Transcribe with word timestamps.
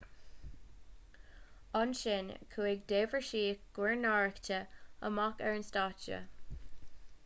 ansin 1.81 2.31
chuaigh 2.55 2.81
deirbhísigh 2.93 3.61
guairneánacha 3.79 4.61
amach 5.11 5.47
ar 5.49 5.57
an 5.59 5.71
stáitse 5.73 6.23